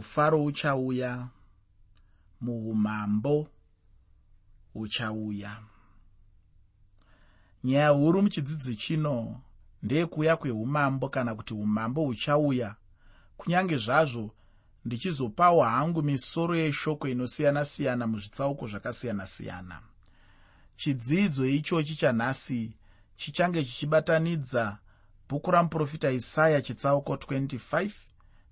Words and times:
mufaro 0.00 0.44
uchauya 0.44 1.28
muumambo 2.40 3.48
uchauya. 4.74 5.56
Nyaya 7.64 7.88
huru 7.88 8.22
muchidzidzi 8.22 8.76
chino 8.76 9.40
ndeyekuuya 9.82 10.36
kweumambo 10.36 11.08
kana 11.08 11.34
kuti 11.34 11.54
umambo 11.54 12.02
huchauya. 12.04 12.74
Kunyange 13.36 13.76
zvazvo 13.76 14.30
ndichizopawo 14.84 15.62
hangu 15.62 16.02
misoro 16.02 16.56
yeshoko 16.56 17.08
inosiyana-siyana 17.08 18.06
muzvitsauko 18.06 18.66
zvakasiyana-siyana. 18.68 19.80
Chidzidzo 20.76 21.46
ichochi 21.46 21.96
chanhasi 21.96 22.72
chichange 23.16 23.64
chichibatanidza 23.64 24.78
bhuku 25.28 25.50
ramuprofita 25.50 26.10
isaya 26.10 26.62
chitsauko 26.62 27.14
25 27.14 27.90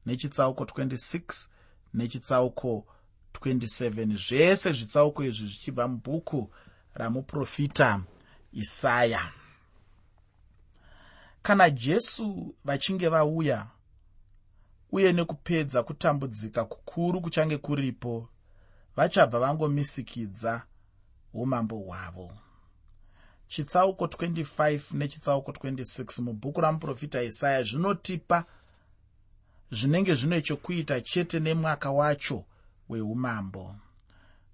nechitsauko 0.08 0.64
26 0.64 1.48
nechitsauko 1.94 2.86
27 3.32 4.16
zvese 4.28 4.72
zvitsauko 4.72 5.24
izvi 5.24 5.46
zvichibva 5.46 5.88
mubhuku 5.88 6.50
ramuprofita 6.94 8.00
isaya. 8.52 9.32
Kana 11.42 11.70
jesu 11.70 12.54
vachinge 12.64 13.08
vauya 13.08 13.66
uye 14.92 15.12
nekupedza 15.12 15.82
kutambudzika 15.82 16.64
kukuru 16.64 17.20
kuchange 17.20 17.56
kuripo 17.56 18.28
vachabva 18.96 19.38
vangomisikidza 19.38 20.62
umambo 21.34 21.76
hwavo. 21.76 22.32
Chitsauko 23.48 24.04
25 24.04 24.80
nechitsauko 24.92 25.50
26 25.52 26.22
mubhuku 26.22 26.60
ramuprofita 26.60 27.22
isaya 27.22 27.62
zvinotipa 27.62 28.44
zvinenge 29.70 30.14
zvine 30.14 30.42
chokuita 30.42 31.00
chete 31.00 31.40
nemwaka 31.40 31.90
wacho 31.90 32.44
weumambo. 32.88 33.74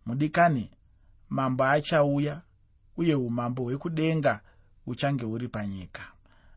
Mudikani 0.07 0.71
mambo 1.29 1.65
achauya 1.65 2.41
uye 2.97 3.15
umambo 3.15 3.63
hwekudenga 3.63 4.41
uchange 4.87 5.25
huri 5.25 5.49
panyika. 5.49 6.03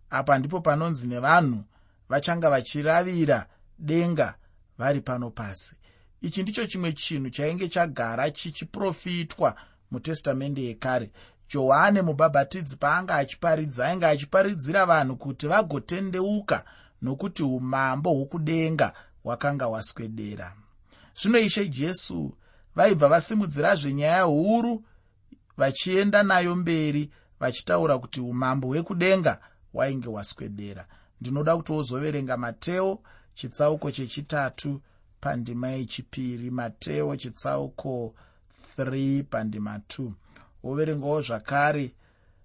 Apa 0.09 0.37
ndipo 0.39 0.61
panonzi 0.61 1.07
nevanhu 1.07 1.63
vachanga 2.09 2.49
vachiravira 2.49 3.47
denga 3.79 4.35
vari 4.77 5.01
pano 5.01 5.29
pasi. 5.29 5.75
Ichi 6.21 6.43
ndicho 6.43 6.67
chimwe 6.67 6.91
chinhu 6.93 7.29
chainge 7.29 7.67
chagara 7.67 8.31
chichiprofitwa 8.31 9.55
mutestamende 9.91 10.63
yekare. 10.63 11.11
Johani 11.49 12.01
mubhabhatidzi 12.01 12.77
paanga 12.77 13.15
achiparidza 13.15 13.85
ainge 13.87 14.05
achiparidzira 14.05 14.85
vanhu 14.85 15.15
kuti 15.15 15.47
vagotendeuka 15.47 16.65
nokuti 17.01 17.43
umambo 17.43 18.09
hwokudenga 18.13 18.93
hwakanga 19.23 19.65
hwaswedera. 19.65 20.53
Zvino 21.21 21.39
ishe 21.39 21.67
jesu 21.67 22.37
vaibva 22.75 23.07
vasimudzirazve 23.09 23.93
nyaya 23.93 24.21
huru 24.23 24.83
vachienda 25.57 26.23
nayo 26.23 26.55
mberi 26.55 27.11
vachitaura 27.39 27.97
kuti 27.97 28.21
umambo 28.21 28.67
hwekudenga 28.67 29.39
hwainge 29.73 30.09
hwaswedera. 30.09 30.87
Ndinoda 31.21 31.57
kuti 31.57 31.71
wozoverenga 31.71 32.37
mateo 32.37 32.99
chitsauko 33.33 33.91
chechitatu 33.91 34.81
pandima 35.21 35.67
yechipiri. 35.67 36.51
Mateo 36.51 37.15
chitsauko 37.15 38.13
3 38.77 39.23
pandima 39.23 39.77
2 39.77 40.11
woverengawo 40.63 41.21
zvakare 41.21 41.93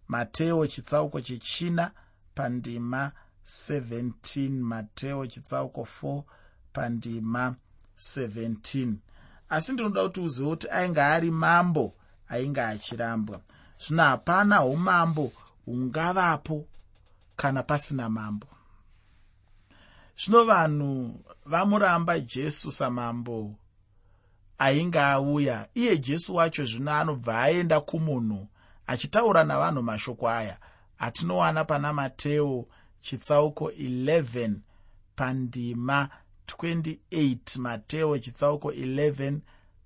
mateo 0.09 0.66
chitsauko 0.66 1.20
chechina 1.20 1.91
pandima 2.34 3.12
17 3.47 4.51
mateo 4.51 5.27
chitsauko 5.27 5.89
4 6.03 6.23
pandima 6.73 7.55
17 7.99 8.95
asi 9.49 9.73
ndinoda 9.73 10.03
kuti 10.03 10.21
uzive 10.21 10.51
kuti 10.51 10.69
ainge 10.71 11.01
ari 11.01 11.31
mambo 11.31 11.95
ainge 12.29 12.61
achirambwa. 12.61 13.41
Zvino 13.87 14.03
hapana 14.03 14.65
umambo 14.65 15.33
hungavapo 15.65 16.66
kana 17.37 17.62
pasina 17.62 18.09
mambo. 18.09 18.47
Zvino 20.16 20.45
vanhu 20.45 21.21
vamuramba 21.47 22.21
jesu 22.21 22.72
samambo 22.72 23.55
ainge 24.59 25.00
auya 25.00 25.69
iye 25.75 25.99
jesu 25.99 26.34
wacho 26.34 26.65
zvino 26.66 26.93
anobva 26.93 27.43
aenda 27.43 27.81
kumunhu 27.81 28.49
achitaura 28.87 29.45
navanhu 29.45 29.83
mashoko 29.83 30.28
aya 30.28 30.59
atinowana 30.99 31.65
pana 31.65 31.93
mateo 31.93 32.66
chitsauko 33.03 33.71
11 33.71 34.55
pandima 35.17 36.09
28 36.47 37.59
mateo 37.59 38.19
chitsauko 38.19 38.71
11 38.71 39.39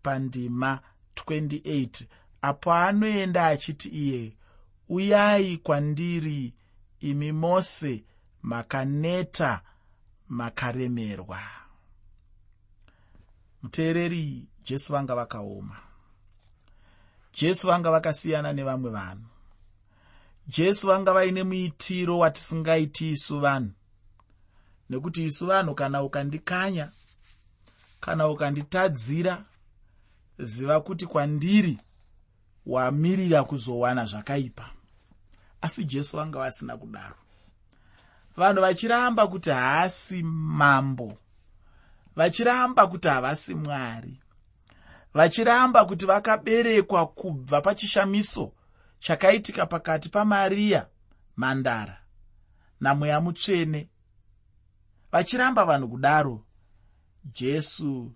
pandima 0.03 0.81
28 1.15 2.05
apo 2.43 2.73
anoenda 2.73 3.47
achiti 3.47 3.89
iye 3.89 4.37
uyai 4.89 5.57
kwandiri 5.57 6.55
imi 7.01 7.33
mose 7.33 8.05
makaneta 8.43 9.61
makaremerwa. 10.29 11.41
Muteereri 13.63 14.49
jesu 14.65 14.93
vanga 14.93 15.15
vakaoma. 15.15 15.77
Jesu 17.33 17.67
vanga 17.67 17.91
vakasiyana 17.91 18.53
nevamwe 18.53 18.91
vanhu 18.91 19.36
jesu 20.49 20.87
vanga 20.87 21.13
vaine 21.13 21.45
muitiro 21.45 22.19
watisingaiti 22.19 23.11
isu 23.11 23.41
vanhu. 23.41 23.71
Nekuti 24.91 25.25
isu 25.25 25.47
vanhu 25.47 25.75
kana 25.75 26.03
ukandikanya 26.03 26.91
kana 28.01 28.29
ukanditadzira 28.29 29.45
ziva 30.39 30.81
kuti 30.81 31.07
kwandiri 31.07 31.79
wamirira 32.67 33.45
kuzowana 33.45 34.05
zvakaipa. 34.05 34.71
Asi 35.61 35.85
jesu 35.85 36.17
vanga 36.17 36.39
vasina 36.39 36.77
kudaro. 36.77 37.17
Vanhu 38.37 38.61
vachiramba 38.61 39.27
kuti 39.27 39.51
haasi 39.51 40.23
mambo 40.23 41.19
vachiramba 42.17 42.87
kuti 42.87 43.09
havasi 43.09 43.55
mwari 43.55 44.21
vachiramba 45.15 45.85
kuti 45.85 46.07
vakaberekwa 46.07 47.07
kubva 47.07 47.61
pachishamiso 47.61 48.53
chakaitika 49.07 49.67
pakati 49.67 50.09
pamariya 50.09 50.89
mhandara 51.37 51.99
namweya 52.81 53.21
mutsvene 53.21 53.89
vachiramba 55.13 55.65
vanhu 55.65 55.89
kudaro. 55.89 56.45
Jesu 57.25 58.13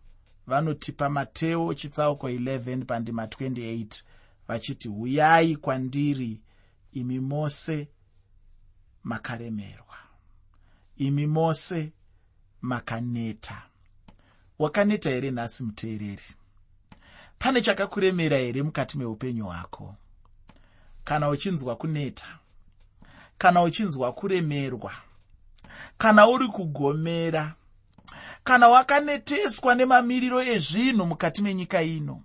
vanotipa 0.46 1.08
mateo 1.08 1.74
chitsauko 1.74 2.28
11 2.28 2.84
pandima 2.84 3.26
28 3.26 4.02
vachiti 4.48 4.88
huyai 4.88 5.56
kwandiri 5.56 6.40
imi 6.92 7.20
mose 7.20 7.88
makaremerwa. 9.04 9.96
Imi 10.96 11.26
mose 11.26 11.92
makaneta. 12.62 13.62
Wakaneta 14.58 15.10
here 15.10 15.30
nhasi 15.30 15.64
muteereri? 15.64 16.34
Pane 17.38 17.60
chakakuremera 17.60 18.38
here 18.38 18.62
mukati 18.62 18.98
meupenyu 18.98 19.44
hwako 19.44 19.96
kana 21.10 21.28
uchinzwa 21.28 21.76
kuneta 21.76 22.38
kana 23.38 23.62
uchinzwa 23.62 24.12
kuremerwa 24.12 24.92
kana 25.98 26.28
uri 26.28 26.48
kugomera 26.48 27.54
kana 28.44 28.68
wakaneteswa 28.68 29.74
nemamiriro 29.74 30.42
ezvinhu 30.42 31.06
mukati 31.06 31.42
menyika 31.42 31.82
ino 31.82 32.22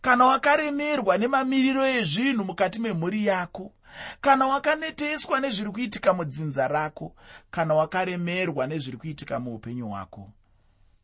kana 0.00 0.24
wakaremerwa 0.26 1.18
nemamiriro 1.18 1.86
ezvinhu 1.86 2.44
mukati 2.44 2.78
memhuri 2.78 3.26
yako 3.26 3.72
kana 4.20 4.46
wakaneteswa 4.46 5.40
nezviri 5.40 5.70
kuitika 5.70 6.12
mudzinza 6.14 6.68
rako 6.68 7.14
kana 7.50 7.74
wakaremerwa 7.74 8.66
nezviri 8.66 8.96
kuitika 8.96 9.40
muupenyu 9.40 9.88
hwako. 9.88 10.32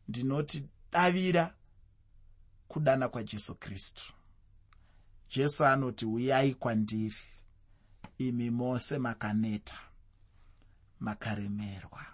Ndinoti 0.07 0.63
davira 0.91 1.53
kudana 2.67 3.09
kwajesu 3.09 3.55
kristu. 3.55 4.13
Jesu 5.35 5.65
anoti 5.65 6.05
uyai 6.05 6.53
kwandiri 6.53 7.15
imi 8.17 8.49
mose 8.51 8.97
makaneta 8.97 9.75
makaremerwa. 10.99 12.05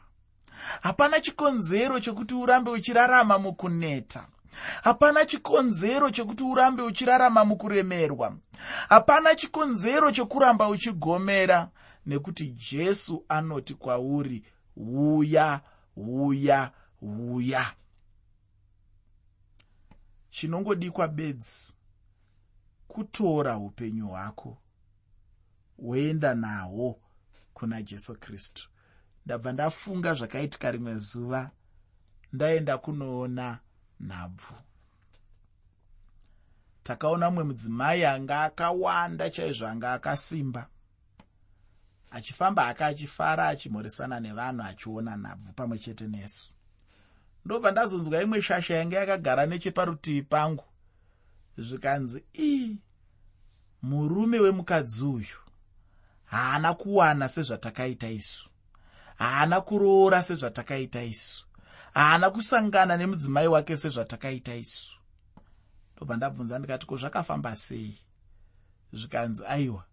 Hapana 0.81 1.19
chikonzero 1.19 1.99
chokuti 1.99 2.33
urambe 2.33 2.71
uchirarama 2.71 3.39
mukuneta. 3.39 4.27
Hapana 4.83 5.25
chikonzero 5.25 6.09
chokuti 6.09 6.43
urambe 6.43 6.81
uchirarama 6.83 7.45
mukuremerwa. 7.45 8.35
Hapana 8.89 9.35
chikonzero 9.35 10.11
chokuramba 10.11 10.69
uchigomera 10.69 11.69
nekuti 12.05 12.49
jesu 12.71 13.25
anoti 13.29 13.73
kwauri 13.73 14.43
uya 14.77 15.61
uya 15.95 16.71
uya. 17.01 17.65
Chinongodikwa 20.29 21.07
bedzi 21.07 21.73
kutora 22.87 23.57
upenyu 23.57 24.07
hwako 24.07 24.57
woenda 25.81 26.35
nahwo 26.35 26.99
kuna 27.53 27.81
jesu 27.81 28.15
kristu. 28.15 28.69
Ndabva 29.25 29.51
ndafunga 29.51 30.13
zvakaitika 30.13 30.71
rimwe 30.71 30.97
zuva 30.97 31.51
ndaenda 32.33 32.77
kunoona 32.77 33.59
nhabvu. 33.99 34.53
Takaona 36.83 37.29
mumwe 37.29 37.43
mudzimai 37.43 38.05
anga 38.05 38.43
akawanda 38.43 39.29
chaizvo 39.29 39.67
anga 39.67 39.93
akasimba. 39.93 40.69
Achifamba 42.11 42.67
aka 42.67 42.85
achifara 42.85 43.47
achimhoresana 43.47 44.19
nevanhu 44.19 44.63
achiona 44.63 45.15
nhabvu 45.17 45.53
pamwe 45.53 45.79
chete 45.79 46.07
nesu. 46.07 46.49
Ndobva 47.45 47.71
ndazonzwa 47.71 48.23
imwe 48.23 48.41
shasha 48.41 48.73
yange 48.75 48.95
yakagara 48.95 49.45
necheparutivi 49.45 50.21
pangu. 50.21 50.63
Zvikanzi 51.57 52.23
ii 52.39 52.77
murume 53.81 54.39
wemukadzi 54.39 55.03
uyu 55.05 55.48
haana 56.31 56.73
kuwana 56.73 57.29
sezvatakaita 57.29 58.09
isu. 58.09 58.49
Haana 59.17 59.61
kuroora 59.61 60.23
sezvatakaita 60.23 61.03
isu. 61.03 61.45
Haana 61.93 62.29
kusangana 62.29 62.97
nemudzimai 62.97 63.47
wake 63.47 63.77
sezvatakaita 63.77 64.55
isu. 64.55 64.95
Ndobva 65.95 66.17
ndabvunza 66.17 66.59
ndikati 66.59 66.85
ko 66.85 66.97
zvakafamba 66.97 67.55
sei? 67.55 67.97
Zvikanzi 68.93 69.43
aiwa 69.47 69.83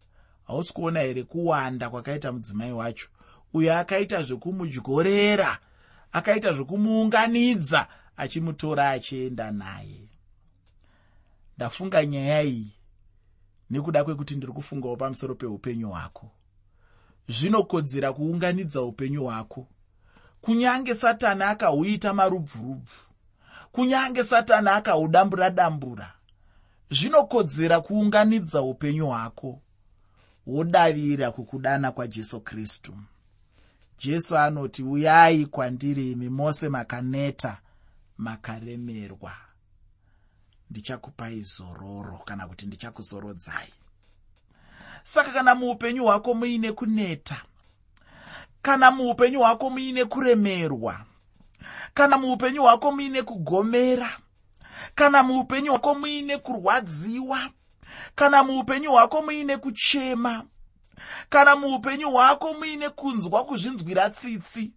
hausi 0.46 0.72
kuona 0.72 1.00
here 1.00 1.22
kuwanda 1.22 1.90
kwakaita 1.90 2.32
mudzimai 2.32 2.72
wacho? 2.72 3.08
Uyo 3.52 3.78
akaita 3.78 4.22
zvekumudyorera 4.22 5.58
akaita 6.12 6.52
zvokumuunganidza 6.52 7.88
achimutora 8.16 8.90
achienda 8.90 9.50
naye. 9.50 10.08
Ndafunga 11.56 12.06
nyaya 12.06 12.42
iyi 12.42 12.75
nekuda 13.70 14.04
kwekuti 14.04 14.36
ndiri 14.36 14.52
kufungawo 14.52 14.96
pamusoro 14.96 15.34
peupenyu 15.34 15.88
hwako. 15.90 16.30
Zvinokodzera 17.28 18.12
kuunganidza 18.12 18.82
upenyu 18.82 19.24
hwako. 19.24 19.66
Kunyange 20.40 20.94
satani 20.94 21.42
akahuita 21.42 22.14
marubvurubvu 22.14 22.94
kunyange 23.72 24.24
satani 24.24 24.68
akahudambura 24.68 25.50
dambura 25.50 26.12
zvinokodzera 26.90 27.80
kuunganidza 27.80 28.62
upenyu 28.62 29.06
hwako. 29.06 29.60
Wodavira 30.46 31.30
kukudana 31.30 31.92
kwajesu 31.92 32.40
kristu. 32.40 32.94
Jesu 33.98 34.38
anoti 34.38 34.82
uyai 34.82 35.46
kwandiri 35.46 36.12
imi 36.12 36.28
mose 36.28 36.68
makaneta 36.68 37.58
makaremerwa 38.18 39.45
ndichakupai 40.70 41.40
zororo 41.40 42.18
kana 42.24 42.46
kuti 42.48 42.66
ndichakuzorodzai 42.66 43.72
saka 45.04 45.30
kana 45.32 45.54
muupenyu 45.54 46.04
hwako 46.04 46.34
muine 46.34 46.72
kuneta 46.72 47.42
kana 48.62 48.90
muupenyu 48.90 49.40
hwako 49.40 49.70
muine 49.70 50.04
kuremerwa 50.04 51.00
kana 51.94 52.18
muupenyu 52.18 52.62
hwako 52.62 52.92
muine 52.92 53.22
kugomera 53.22 54.10
kana 54.94 55.22
muupenyu 55.22 55.70
hwako 55.70 55.94
muine 55.94 56.38
kurwadziwa 56.38 57.48
kana 58.14 58.42
muupenyu 58.42 58.90
hwako 58.92 59.22
muine 59.22 59.56
kuchema 59.56 60.44
kana 61.28 61.56
muupenyu 61.56 62.10
hwako 62.10 62.54
muine 62.54 62.88
kunzwa 62.90 63.44
kuzvinzwira 63.44 64.10
tsitsi 64.10 64.72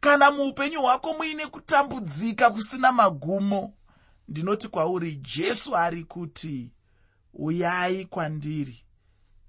kana 0.00 0.30
muupenyu 0.30 0.80
hwako 0.82 1.14
muine 1.14 1.46
kutambudzika 1.46 2.50
kusina 2.50 2.92
magumo 2.92 3.74
ndinoti 4.32 4.68
kwauri 4.68 5.16
jesu 5.16 5.76
ari 5.76 6.04
kuti 6.04 6.70
uyai 7.34 8.06
kwandiri 8.06 8.84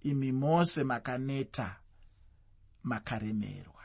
imi 0.02 0.32
mose 0.32 0.84
makaneta 0.84 1.76
makaremerwa. 2.84 3.84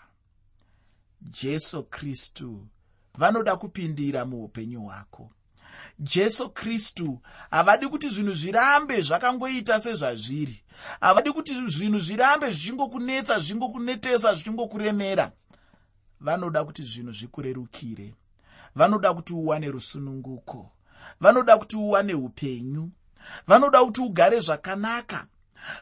Jesu 1.23 1.83
kristu 1.85 2.67
vanoda 3.15 3.57
kupindira 3.57 4.25
muupenyu 4.25 4.83
hwako. 4.83 5.31
Jesu 5.99 6.51
kristu 6.51 7.21
havadi 7.51 7.89
kuti 7.89 8.09
zvinhu 8.09 8.35
zvirambe 8.35 9.01
zvakangoita 9.03 9.81
sezvazviri. 9.81 10.63
Havadi 11.01 11.33
kuti 11.33 11.67
zvinhu 11.67 12.01
zvirambe 12.01 12.51
zvichingokunetsa 12.51 13.39
zvichingokunetesa 13.39 14.35
zvichingokuremera 14.35 15.33
vanoda 16.21 16.65
kuti 16.65 16.83
zvinhu 16.83 17.13
zvikurerukire. 17.13 18.15
Vanoda 18.75 19.15
kuti 19.15 19.33
uwane 19.33 19.71
rusununguko 19.71 20.73
vanoda 21.21 21.59
kuti 21.59 21.77
uwane 21.77 22.15
upenyu 22.15 22.91
vanoda 23.47 23.85
kuti 23.85 24.01
ugare 24.01 24.41
zvakanaka 24.41 25.27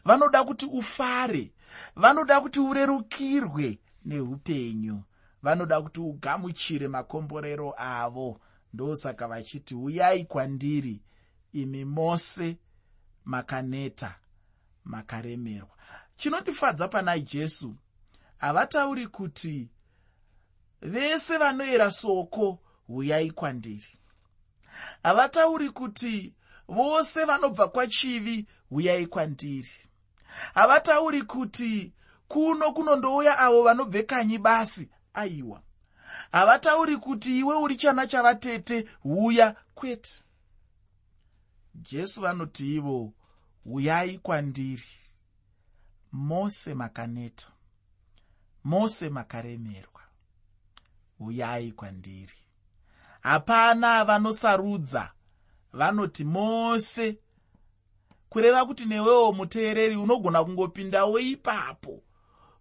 vanoda 0.04 0.44
kuti 0.44 0.66
ufare 0.66 1.52
vanoda 1.96 2.40
kuti 2.40 2.60
urerukirwe 2.60 3.78
neupenyu 4.04 5.02
vanoda 5.42 5.82
kuti 5.82 6.00
ugamuchire 6.00 6.88
makomborero 6.88 7.74
avo. 7.76 8.40
Ndosaka 8.72 9.28
vachiti 9.28 9.74
uyai 9.74 10.24
kwandiri 10.24 11.02
imi 11.52 11.84
mose 11.84 12.58
makaneta 13.24 14.14
makaremerwa. 14.84 15.76
Chinondifadza 16.16 16.88
pana 16.88 17.18
jesu 17.18 17.74
havatauri 18.38 19.06
kuti 19.06 19.68
vese 20.82 21.38
vanoyera 21.38 21.90
soko 21.90 22.58
uyai 22.88 23.30
kwandiri 23.30 23.98
havatauri 25.06 25.70
kuti 25.70 26.34
vose 26.68 27.24
vanobva 27.24 27.68
kwachivi 27.68 28.46
uyai 28.70 29.06
kwandiri. 29.06 29.70
Havatauri 30.54 31.22
kuti 31.22 31.92
kuno 32.28 32.72
kunondouya 32.72 33.38
avo 33.38 33.62
vanobve 33.62 34.02
kanyi 34.02 34.38
basi 34.38 34.88
aiwa. 35.14 35.62
Havatauri 36.32 36.96
kuti 36.96 37.38
iwe 37.38 37.54
uri 37.54 37.76
chana 37.76 38.06
chavatete 38.06 38.88
uya 39.04 39.56
kwete. 39.74 40.22
Jesu 41.74 42.20
vanoti 42.20 42.74
ivo 42.76 43.12
uyai 43.64 44.18
kwandiri. 44.18 44.88
Mose 46.12 46.74
makaneta. 46.74 47.48
Mose 48.64 49.08
makaremerwa. 49.10 50.02
Uyai 51.20 51.72
kwandiri 51.72 52.45
hapana 53.26 54.04
vanosarudza. 54.04 55.12
Vanoti 55.72 56.24
mose 56.24 57.18
kureva 58.28 58.66
kuti 58.66 58.84
newewo 58.84 59.32
muteereri 59.32 59.96
unogona 59.96 60.44
kungopindawo 60.44 61.18
ipapo 61.18 62.02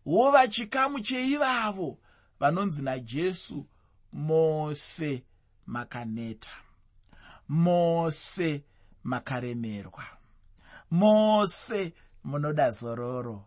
wova 0.06 0.47
chikamu 0.47 1.00
cheivavo. 1.00 1.97
Vanonzi 2.39 2.81
najesu 2.81 3.65
mose 4.13 5.23
makaneta. 5.65 6.51
Mose 7.50 8.63
makaremerwa. 9.03 10.03
Mose 10.91 11.93
munoda 12.24 12.72
zororo. 12.72 13.43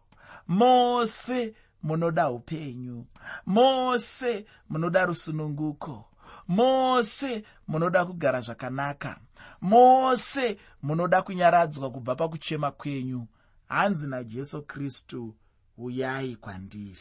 Mose 0.48 1.54
munoda 1.82 2.30
upenyu. 2.30 3.06
Mose 3.46 4.46
munoda 4.68 5.06
rusununguko 5.06 6.07
mose 6.48 7.44
munoda 7.68 8.04
kugara 8.04 8.40
zvakanaka. 8.40 9.20
Mose 9.60 10.58
munoda 10.82 11.22
kunyaradzwa 11.22 11.90
kubva 11.90 12.14
pakuchema 12.16 12.70
kwenyu. 12.70 13.26
Hanzi 13.68 14.06
najesu 14.06 14.62
kristu 14.62 15.34
uyai 15.78 16.36
kwandiri. 16.36 17.00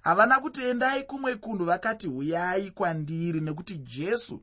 Havana 0.00 0.40
kuti 0.40 0.62
endai 0.62 1.02
kumwe 1.04 1.36
kunhu 1.36 1.64
vakati 1.64 2.08
uyai 2.08 2.70
kwandiri 2.70 3.40
nekuti 3.40 3.78
jesu 3.78 4.42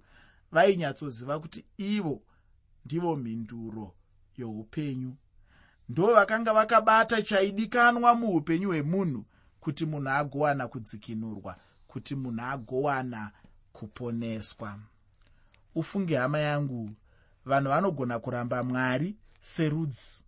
vainyatsoziva 0.52 1.40
kuti 1.40 1.66
ivo 1.78 2.22
ndivo 2.86 3.16
mhinduro 3.16 3.96
youpenyu. 4.38 5.16
Ndo 5.90 6.14
vakanga 6.14 6.54
vakabata 6.54 7.22
chaidikanwa 7.22 8.16
muupenyu 8.16 8.68
hwemunhu 8.68 9.26
kuti 9.60 9.86
munhu 9.86 10.10
agowana 10.10 10.68
kudzikinurwa 10.68 11.58
kuti 11.88 12.16
munhu 12.16 12.44
agowana 12.46 13.32
kuponeswa. 13.80 14.80
Ufunge 15.76 16.18
hama 16.18 16.40
yangu. 16.40 16.90
Vanhu 17.46 17.70
vanogona 17.70 18.20
kuramba 18.20 18.64
mwari 18.64 19.16
serudzi. 19.42 20.26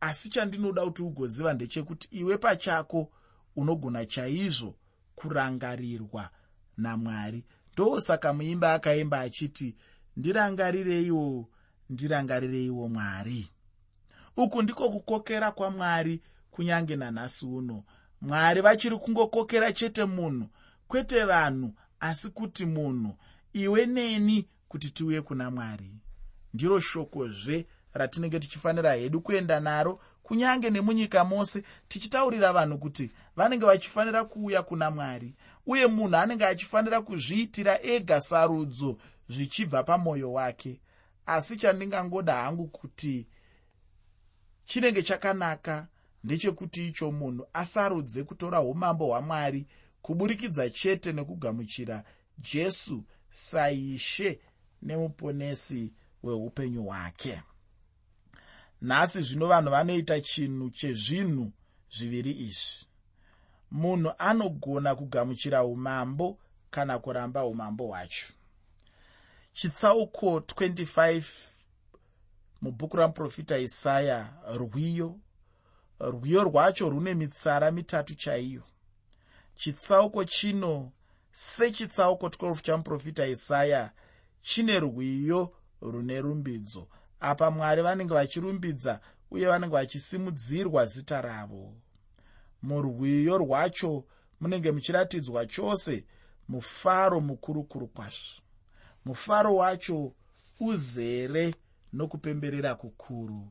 Asi 0.00 0.30
chandinoda 0.30 0.84
kuti 0.84 1.02
ugoziva 1.02 1.54
ndechekuti 1.54 2.08
iwe 2.10 2.38
pachako 2.38 3.10
unogona 3.56 4.06
chaizvo 4.06 4.74
kurangarirwa 5.14 6.30
namwari 6.76 7.44
ndosaka 7.72 8.32
muimba 8.32 8.74
akaimba 8.74 9.20
achiti 9.20 9.76
ndirangarireiwo 10.16 11.48
ndirangarireiwo 11.90 12.88
mwari. 12.88 13.48
Uku 14.36 14.62
ndiko 14.62 14.90
kukokera 14.90 15.50
kwamwari 15.52 16.22
kunyange 16.50 16.96
nanhasi 16.96 17.46
uno. 17.46 17.84
Mwari 18.20 18.60
vachiri 18.60 18.96
kungokokera 18.98 19.72
chete 19.72 20.04
munhu 20.04 20.48
kwete 20.88 21.24
vanhu 21.24 21.74
asi 22.02 22.28
kuti 22.30 22.66
munhu 22.66 23.16
iwe 23.52 23.86
neni 23.86 24.48
kuti 24.68 24.90
tiuye 24.90 25.22
kuna 25.22 25.50
mwari. 25.50 25.90
Ndiro 26.54 26.80
shokozve 26.80 27.66
ratinenge 27.92 28.40
tichifanira 28.40 28.92
hedu 28.94 29.20
kuenda 29.20 29.60
naro 29.60 30.00
kunyange 30.22 30.70
nemunyika 30.70 31.24
mose 31.24 31.62
tichitaurira 31.88 32.52
vanhu 32.52 32.78
kuti 32.78 33.10
vanenge 33.36 33.66
vachifanira 33.66 34.24
kuuya 34.24 34.62
kuna 34.62 34.90
mwari. 34.90 35.34
Uye 35.66 35.86
munhu 35.86 36.16
anenge 36.16 36.46
achifanira 36.46 37.00
kuzviitira 37.02 37.82
ega 37.82 38.20
sarudzo 38.20 38.98
zvichibva 39.28 39.82
pamwoyo 39.82 40.32
wake. 40.32 40.80
Asi 41.26 41.56
chandingangoda 41.56 42.34
hangu 42.34 42.66
kuti 42.68 43.26
chinenge 44.64 45.02
chakanaka 45.02 45.86
ndechekuti 46.24 46.88
icho 46.88 47.12
munhu 47.12 47.46
asarudze 47.52 48.24
kutora 48.24 48.60
umambo 48.60 49.06
hwamwari 49.06 49.66
kuburikidza 50.02 50.70
chete 50.70 51.12
nekugamuchira 51.12 52.04
jesu 52.38 53.04
saishe 53.30 54.40
nemuponesi 54.82 55.92
weupenyu 56.22 56.82
hwake. 56.84 57.42
Nhasi 58.82 59.22
zvino 59.22 59.46
vanhu 59.46 59.70
vanoita 59.70 60.20
chinhu 60.20 60.70
chezvinhu 60.70 61.52
zviviri 61.90 62.32
izvi. 62.32 62.86
Munhu 63.70 64.12
anogona 64.18 64.94
kugamuchira 64.94 65.64
umambo 65.64 66.38
kana 66.70 66.98
kuramba 66.98 67.44
umambo 67.44 67.86
hwacho. 67.86 68.32
Chitsauko 69.52 70.38
25 70.38 71.24
mubhuku 72.62 72.96
ramuprofita 72.96 73.58
isaya 73.58 74.32
rwiyo 74.54 75.18
rwiyo 76.00 76.44
rwacho 76.44 76.90
rune 76.90 77.14
mitsara 77.14 77.70
mitatu 77.70 78.14
chaiyo 78.14 78.62
chitsauko 79.54 80.24
chino 80.24 80.92
sechitsauko 81.32 82.26
12 82.26 82.62
chamuprofita 82.62 83.26
isaya 83.26 83.92
chine 84.42 84.80
rwiyo 84.80 85.52
rune 85.80 86.20
rumbidzo. 86.20 86.88
Apa 87.20 87.50
mwari 87.50 87.82
vanenge 87.82 88.14
vachirumbidza 88.14 89.00
uye 89.30 89.46
vanenge 89.46 89.72
vachisimudzirwa 89.74 90.86
zita 90.86 91.20
ravo. 91.20 91.74
Murwiyo 92.62 93.38
rwacho 93.38 94.04
munenge 94.40 94.70
muchiratidzwa 94.72 95.46
chose 95.46 96.04
mufaro 96.48 97.20
mukurukuru 97.20 97.86
kwazvo. 97.86 98.42
Mufaro 99.04 99.56
wacho 99.56 100.12
uzere 100.60 101.54
nokupemberera 101.92 102.74
kukuru. 102.74 103.48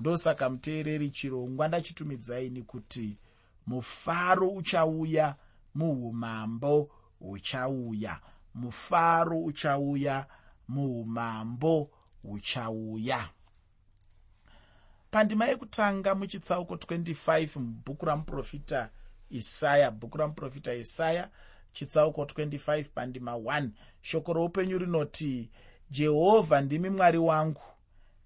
Ndosaka 0.00 0.50
muteereri 0.50 1.10
chirongwa 1.10 1.68
ndachitumidzaini 1.68 2.62
kuti 2.62 3.18
mufaro 3.66 4.48
uchauya 4.48 5.36
muumambo 5.74 6.90
huchauya 7.18 8.20
mufaro 8.54 9.38
uchauya 9.44 10.26
muumambo 10.68 11.90
huchauya 12.22 13.28
pandima 15.10 15.46
yekutanga 15.46 16.14
muchitsauko 16.14 16.74
25 16.74 17.60
mubhuku 17.60 18.06
ramuprofita 18.06 18.90
isaya 19.30 19.90
bhuku 19.90 20.18
ramuprofita 20.18 20.74
isaya 20.74 21.30
chitsauko 21.72 22.24
25 22.24 22.84
pandima 22.94 23.32
1 23.32 23.68
shoko 24.02 24.32
roupenyu 24.32 24.78
rinoti 24.78 25.50
jehovha 25.90 26.60
ndimi 26.60 26.90
mwari 26.90 27.18
wangu. 27.18 27.62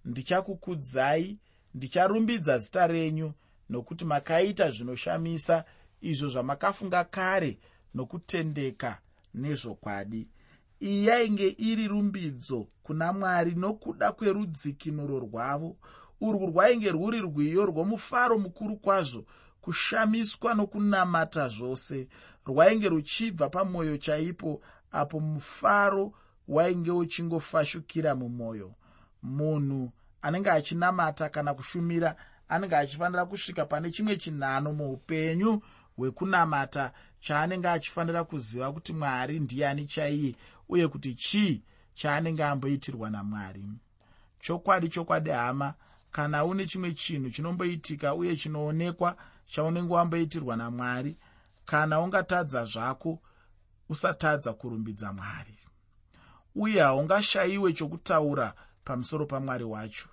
Ndichakukudzai 0.04 1.38
ndicharumbidza 1.74 2.58
zita 2.58 2.86
renyu 2.86 3.32
nokuti 3.68 4.04
makaita 4.04 4.70
zvinoshamisa 4.70 5.64
izvo 6.00 6.28
zvamakafunga 6.28 7.04
kare 7.04 7.58
nokutendeka 7.94 8.98
nezvokwadi. 9.34 10.28
Iyi 10.80 11.06
yainge 11.06 11.48
iri 11.58 11.88
rumbidzo 11.88 12.68
kuna 12.82 13.12
mwari 13.12 13.54
nokuda 13.54 14.12
kwerudzikinuro 14.12 15.18
rwavo 15.18 15.76
urwu 16.20 16.46
rwainge 16.46 16.90
rwuri 16.92 17.20
rwiyo 17.20 17.66
rwomufaro 17.66 18.38
mukuru 18.38 18.76
kwazvo 18.76 19.24
kushamiswa 19.60 20.54
nokunamata 20.54 21.48
zvose 21.48 22.08
rwainge 22.46 22.88
ruchibva 22.88 23.48
pamwoyo 23.48 23.96
chaipo 23.96 24.62
apo 24.90 25.20
mufaro 25.20 26.12
wainge 26.48 26.90
uchingofashukira 26.90 28.14
mumwoyo 28.14 28.74
munhu 29.22 29.92
anenge 30.22 30.50
achinamata 30.50 31.28
kana 31.28 31.54
kushumira 31.54 32.16
anenge 32.48 32.76
achifanira 32.76 33.26
kusvika 33.26 33.64
pane 33.66 33.90
chimwe 33.90 34.16
chinhano 34.16 34.72
muupenyu 34.72 35.62
hwekunamata 35.96 36.92
chaanenge 37.20 37.68
achifanira 37.68 38.24
kuziva 38.24 38.72
kuti 38.72 38.92
mwari 38.92 39.40
ndiani 39.40 39.86
chaiye 39.86 40.36
uye 40.68 40.88
kuti 40.88 41.14
chii 41.14 41.62
chaanenge 41.94 42.44
amboitirwa 42.44 43.10
namwari. 43.10 43.64
Chokwadi 44.40 44.88
chokwadi 44.88 45.30
hama 45.30 45.74
kana 46.10 46.44
une 46.44 46.66
chimwe 46.66 46.92
chinhu 46.92 47.30
chinomboitika 47.30 48.14
uye 48.14 48.36
chinoonekwa 48.36 49.16
chaunenge 49.46 49.92
wamboitirwa 49.94 50.56
namwari 50.56 51.16
kana 51.64 52.00
ungatadza 52.00 52.64
zvako 52.64 53.18
usatadza 53.88 54.52
kurumbidza 54.52 55.12
mwari. 55.12 55.58
Uye 56.54 56.80
haungashayiwe 56.80 57.72
chokutaura 57.72 58.54
pamusoro 58.84 59.26
pamwari 59.26 59.64
wacho 59.64 60.08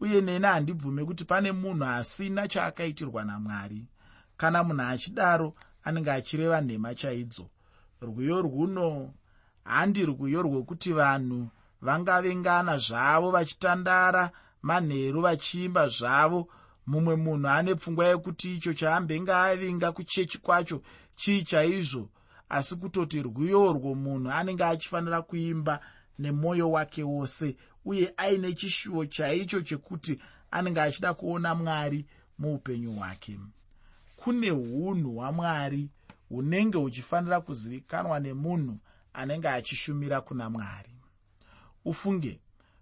uye 0.00 0.20
neni 0.20 0.46
handibvume 0.46 1.04
kuti 1.04 1.24
pane 1.24 1.52
munhu 1.52 1.84
asina 1.84 2.48
chaakaitirwa 2.48 3.24
namwari 3.24 3.86
kana 4.36 4.64
munhu 4.64 4.82
achidaro 4.82 5.54
anenge 5.84 6.10
achireva 6.10 6.60
nhema 6.60 6.94
chaidzo. 6.94 7.46
Rwiyo 8.02 8.42
rwuno 8.42 9.14
handi 9.64 10.06
rwiyo 10.06 10.42
rwekuti 10.42 10.92
vanhu 10.92 11.48
vangavengana 11.82 12.78
zvavo 12.78 13.30
vachitandara 13.30 14.30
manheru 14.62 15.20
vachiimba 15.20 15.88
zvavo. 15.88 16.48
Mumwe 16.86 17.16
munhu 17.16 17.48
ane 17.48 17.74
pfungwa 17.74 18.06
yekuti 18.06 18.54
icho 18.54 18.72
chaambenge 18.74 19.32
avinga 19.32 19.92
kuchechi 19.92 20.38
kwacho 20.38 20.82
chii 21.16 21.42
chaizvo? 21.42 22.08
Asi 22.48 22.76
kutoti 22.76 23.22
rwiyorwo 23.22 23.94
munhu 23.94 24.30
anenge 24.30 24.64
achifanira 24.64 25.22
kuimba 25.22 25.80
nemwoyo 26.18 26.70
wake 26.70 27.02
wose 27.02 27.56
uye 27.88 28.14
aine 28.16 28.52
chishuwo 28.52 29.06
chaicho 29.06 29.60
chekuti 29.60 30.20
anenge 30.50 30.80
achida 30.80 31.14
kuona 31.14 31.54
mwari 31.54 32.06
muupenyu 32.38 32.92
hwake. 32.92 33.40
Kune 34.16 34.50
unhu 34.52 35.14
hwamwari 35.14 35.88
hunenge 36.28 36.78
huchifanira 36.78 37.40
kuzivikanwa 37.40 38.20
nemunhu 38.20 38.78
anenge 39.12 39.48
achishumira 39.48 40.20
kuna 40.20 40.50
mwari. 40.50 40.90
Ufunge 41.84 42.40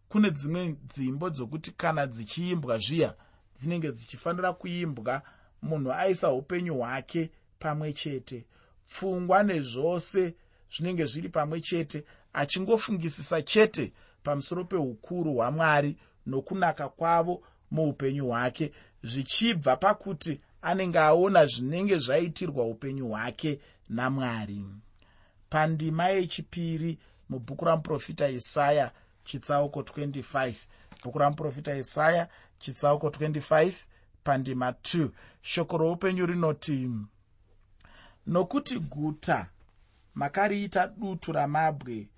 kune 0.08 0.30
dzimwe 0.30 0.76
dzimbo 0.84 1.30
dzokuti 1.30 1.70
kana 1.70 2.06
dzichiimbwa 2.06 2.78
zviya 2.78 3.14
dzinenge 3.56 3.92
dzichifanira 3.92 4.52
kuimbwa 4.52 5.22
munhu 5.62 5.92
aisa 5.92 6.32
upenyu 6.32 6.74
hwake 6.74 7.30
pamwe 7.58 7.92
chete. 7.92 8.46
Pfungwa 8.88 9.42
nezvose 9.42 10.34
zvinenge 10.76 11.04
zviri 11.06 11.28
pamwe 11.28 11.60
chete 11.60 12.04
achingofungisisa 12.32 13.42
chete 13.42 13.92
pamusoro 14.26 14.64
peukuru 14.64 15.34
hwamwari 15.34 15.96
nokunaka 16.26 16.88
kwavo 16.88 17.42
muupenyu 17.70 18.26
hwake 18.26 18.72
zvichibva 19.02 19.76
pakuti 19.76 20.40
anenge 20.62 20.98
aona 20.98 21.46
zvinenge 21.46 21.98
zvaitirwa 21.98 22.66
upenyu 22.66 23.08
hwake 23.08 23.60
namwari. 23.88 24.64
Pandima 25.50 26.08
yechipiri 26.08 26.98
mubhuku 27.28 27.64
ramuprofita 27.64 28.28
isaya 28.28 28.92
chitsauko 29.24 29.80
25 29.80 30.54
bhuku 31.02 31.18
ramuprofita 31.18 31.76
isaya 31.76 32.28
chitsauko 32.58 33.08
25 33.08 33.72
pandima 34.24 34.70
2 34.70 35.08
shoko 35.40 35.78
roupenyu 35.78 36.26
rinoti 36.26 36.90
nokuti 38.26 38.78
guta 38.78 39.48
makariita 40.14 40.86
dutu 40.86 41.32
ramabwe 41.32 42.08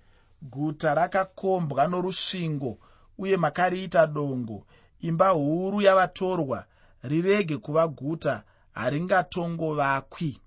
guta 0.41 0.93
rakakombwa 0.93 1.87
norusvingo 1.87 2.79
uye 3.17 3.37
makariita 3.37 4.07
dongo. 4.07 4.65
Imba 4.99 5.29
huru 5.29 5.81
yavatorwa 5.81 6.65
rirege 7.03 7.57
kuva 7.57 7.87
guta 7.87 8.43
haringatongovakwi. 8.71 10.41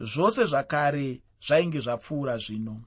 Zvose 0.00 0.44
zvakare 0.44 1.20
zvainge 1.46 1.80
zvapfuura 1.80 2.38
zvino. 2.38 2.80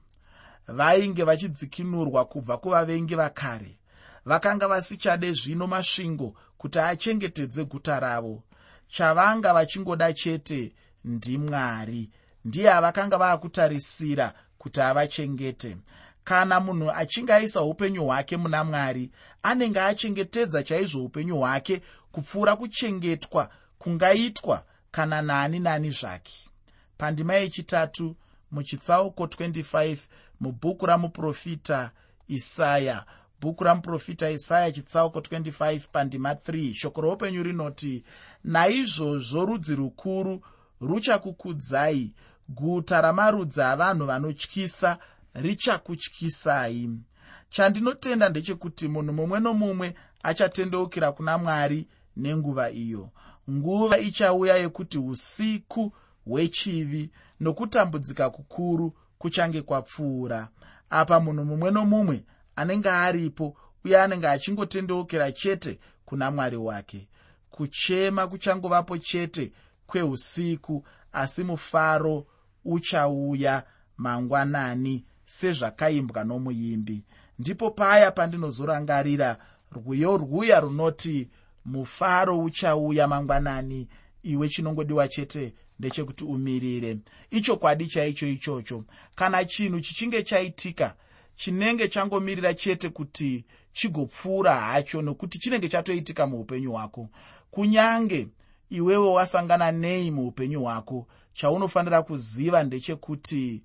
Vainge 0.68 1.24
vachidzikinurwa 1.24 2.24
kubva 2.24 2.58
kuvavengi 2.58 3.14
vakare. 3.14 3.78
Vakanga 4.24 4.68
vasichade 4.68 5.32
zvino 5.32 5.66
masvingo 5.66 6.34
kuti 6.58 6.78
achengetedze 6.78 7.64
guta 7.64 8.00
ravo. 8.00 8.42
Chavanga 8.88 9.52
vachingoda 9.52 10.12
chete 10.12 10.72
ndimwari 11.04 12.10
ndiye 12.44 12.68
havakanga 12.68 13.18
vaakutarisira 13.18 14.34
kuti 14.68 14.80
avachengete. 14.80 15.76
Kana 16.24 16.60
munhu 16.60 16.90
achinge 16.90 17.32
aisa 17.32 17.62
upenyu 17.62 18.04
hwake 18.04 18.36
muna 18.36 18.64
mwari 18.64 19.10
anenge 19.42 19.80
achengetedza 19.80 20.62
chaizvo 20.62 21.04
upenyu 21.04 21.36
hwake 21.36 21.82
kupfuura 22.12 22.56
kuchengetwa 22.56 23.50
kungaitwa 23.78 24.64
kana 24.90 25.22
naani 25.22 25.58
nani 25.58 25.90
zvake. 25.90 26.50
Pandima 26.98 27.34
yechitatu 27.34 28.16
muchitsauko 28.50 29.24
25 29.24 29.96
mubhuku 30.40 30.86
ramuprofita 30.86 31.90
isaya. 32.28 33.04
Bhuku 33.40 33.64
ramuprofita 33.64 34.30
isaya 34.30 34.72
chitsauko 34.72 35.20
25 35.20 35.80
pandima 35.92 36.32
3 36.32 36.74
shoko 36.74 37.00
roupenyu 37.00 37.42
rinoti 37.42 38.04
naizvozvo 38.44 39.44
rudzi 39.44 39.74
rukuru 39.74 40.42
ruchakukudzai 40.80 42.12
guta 42.48 43.00
ramarudzi 43.00 43.60
avanhu 43.62 44.06
vanotyisa 44.06 44.98
richakutyisai. 45.34 46.90
Chandinotenda 47.50 48.28
ndechekuti 48.28 48.88
munhu 48.88 49.12
mumwe 49.12 49.40
nomumwe 49.40 49.94
achatendeukira 50.22 51.12
kuna 51.12 51.38
mwari 51.38 51.88
nenguva 52.16 52.70
iyo. 52.70 53.10
Nguva 53.50 53.98
ichauya 53.98 54.56
yekuti 54.56 54.98
usiku 54.98 55.92
hwechivi 56.24 57.10
nokutambudzika 57.40 58.30
kukuru 58.30 58.94
kuchange 59.18 59.62
kwapfuura. 59.62 60.48
Apa 60.90 61.20
munhu 61.20 61.44
mumwe 61.44 61.70
nomumwe 61.70 62.24
anenge 62.56 62.90
aripo 62.90 63.56
uye 63.84 64.00
anenge 64.00 64.28
achingotendeukira 64.28 65.32
chete 65.32 65.78
kuna 66.04 66.30
mwari 66.30 66.56
wake. 66.56 67.08
Kuchema 67.50 68.26
kuchangovapo 68.26 68.98
chete 68.98 69.52
kweusiku 69.86 70.84
asi 71.12 71.44
mufaro 71.44 72.26
uchauya 72.64 73.62
mangwanani 73.96 75.04
sezvakaimbwa 75.24 76.24
nomuimbi 76.24 77.04
ndipo 77.38 77.70
paya 77.70 78.10
pandinozorangarira 78.10 79.38
rwiyo 79.72 80.16
rwuya 80.16 80.60
runoti 80.60 81.28
mufaro 81.64 82.38
uchauya 82.40 83.08
mangwanani 83.08 83.88
iwe 84.22 84.48
chinongodiwa 84.48 85.08
chete 85.08 85.54
ndechekuti 85.78 86.24
umirire. 86.24 86.98
Ichokwadi 87.30 87.86
chaicho 87.86 88.26
ichocho. 88.28 88.84
Kana 89.14 89.44
chinhu 89.44 89.80
chichinge 89.80 90.22
chaitika 90.22 90.94
chinenge 91.36 91.88
changomirira 91.88 92.54
chete 92.54 92.88
kuti 92.88 93.44
chigopfuura 93.72 94.54
hacho 94.60 95.02
nokuti 95.02 95.38
chinenge 95.38 95.68
chatoitika 95.68 96.26
muupenyu 96.26 96.72
hwako. 96.72 97.08
Kunyange 97.50 98.28
iwewe 98.70 99.08
wasangana 99.08 99.72
nei 99.72 100.10
muupenyu 100.10 100.60
hwako 100.62 101.06
chaunofanira 101.38 102.02
kuziva 102.02 102.62
ndechekuti 102.62 103.62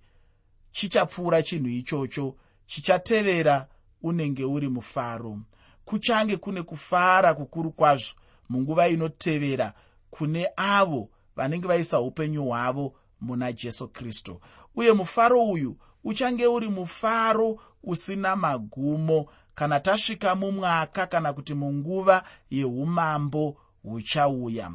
chichapfuura 0.71 1.43
chinhu 1.43 1.69
ichocho 1.69 2.35
chichatevera 2.65 3.67
unenge 4.01 4.43
uri 4.45 4.67
mufaro. 4.69 5.39
Kuchange 5.85 6.37
kune 6.37 6.63
kufara 6.63 7.33
kukuru 7.33 7.71
kwazvo 7.71 8.15
munguva 8.49 8.87
inotevera 8.87 9.73
kune 10.09 10.49
avo 10.55 11.09
vanenge 11.35 11.67
vaisa 11.67 12.01
upenyu 12.01 12.45
hwavo 12.45 12.93
muna 13.21 13.51
jesu 13.53 13.87
kristu. 13.87 14.41
Uye 14.75 14.93
mufaro 14.93 15.43
uyu 15.43 15.77
uchange 16.03 16.47
uri 16.47 16.69
mufaro 16.69 17.59
usina 17.83 18.35
magumo. 18.35 19.25
Kana 19.55 19.79
tasvika 19.79 20.35
mumwaka 20.35 21.07
kana 21.07 21.33
kuti 21.33 21.53
munguva 21.53 22.23
yeumambo 22.49 23.57
huchauya. 23.83 24.71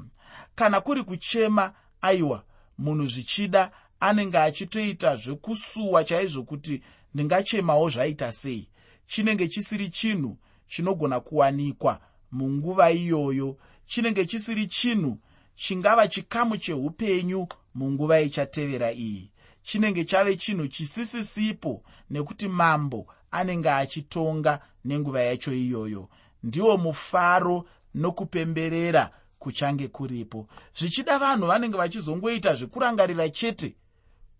Kana 0.54 0.80
kuri 0.80 1.02
kuchema 1.04 1.72
aiwa 2.00 2.42
munhu 2.78 3.06
zvichida 3.08 3.70
anenge 4.00 4.38
achitoita 4.38 5.16
zvekusuwa 5.16 6.04
chaizvo 6.04 6.42
kuti 6.42 6.82
ndingachemawo 7.14 7.88
zvaita 7.90 8.32
sei. 8.32 8.68
Chinenge 9.06 9.48
chisiri 9.48 9.88
chinhu 9.90 10.38
chinogona 10.68 11.20
kuwanikwa 11.20 12.00
munguva 12.32 12.90
iyoyo. 12.90 13.56
Chinenge 13.86 14.24
chisiri 14.24 14.66
chinhu 14.66 15.18
chingava 15.56 16.08
chikamu 16.08 16.56
cheupenyu 16.56 17.48
munguva 17.74 18.20
ichatevera 18.20 18.92
iyi. 18.92 19.30
Chinenge 19.62 20.04
chave 20.04 20.36
chinhu 20.36 20.68
chisisisipo 20.68 21.82
nekuti 22.10 22.48
mambo 22.48 23.06
anenge 23.30 23.70
achitonga 23.70 24.60
nenguva 24.84 25.20
yacho 25.22 25.52
iyoyo. 25.54 26.08
Ndiwo 26.42 26.76
mufaro 26.76 27.64
nokupemberera 27.94 29.10
kuchange 29.48 29.88
kuripo. 29.88 30.46
Zvichida 30.78 31.18
vanhu 31.18 31.46
vanenge 31.46 31.76
vachizongoita 31.76 32.54
zvekurangarira 32.54 33.28
chete 33.28 33.76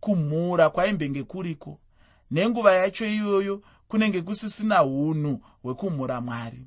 kumhura 0.00 0.70
kwaimbenge 0.70 1.22
kuriko. 1.22 1.80
Nenguva 2.30 2.72
yacho 2.72 3.06
iyoyo 3.06 3.62
kunenge 3.88 4.22
kusisina 4.22 4.84
unhu 4.84 5.40
hwekumhura 5.62 6.20
mwari. 6.20 6.66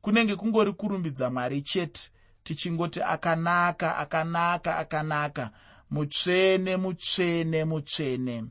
Kunenge 0.00 0.36
kungori 0.36 0.72
kurumbidza 0.72 1.30
mwari 1.30 1.62
chete 1.62 2.10
tichingoti 2.44 3.02
akanaka 3.02 3.96
akanaka 3.96 4.78
akanaka. 4.78 5.50
Mutsvene 5.90 6.76
mutsvene 6.76 7.64
mutsvene. 7.64 8.44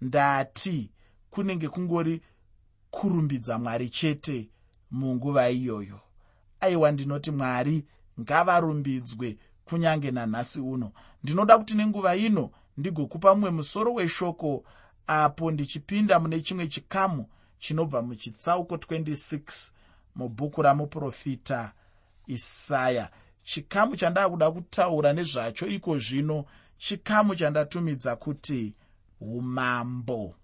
Ndati 0.00 0.90
kunenge 1.30 1.68
kungori 1.68 2.22
kurumbidza 2.90 3.58
mwari 3.58 3.88
chete 3.88 4.48
munguva 4.90 5.50
iyoyo. 5.50 6.00
Aiwa 6.60 6.92
ndinoti 6.92 7.30
mwari 7.30 7.84
ngavarumbidzwe 8.20 9.38
kunyange 9.64 10.10
nanhasi 10.10 10.60
uno. 10.60 10.92
Ndinoda 11.22 11.58
kuti 11.58 11.74
nenguva 11.74 12.16
ino 12.16 12.50
ndigokupa 12.76 13.34
mumwe 13.34 13.50
musoro 13.50 13.94
weshoko 13.94 14.64
apo 15.06 15.50
ndichipinda 15.50 16.20
mune 16.20 16.40
chimwe 16.40 16.66
chikamu 16.66 17.26
chinobva 17.58 18.02
muchitsauko 18.02 18.76
26 18.76 19.70
mubhuku 20.14 20.62
ramuprofita 20.62 21.72
isaya. 22.26 23.10
Chikamu 23.44 23.96
chandaa 23.96 24.28
kuda 24.28 24.50
kutaura 24.50 25.12
nezvacho 25.12 25.66
iko 25.66 25.98
zvino 25.98 26.44
chikamu 26.78 27.34
chandatumidza 27.34 28.16
kuti 28.16 28.74
umambo 29.20 30.34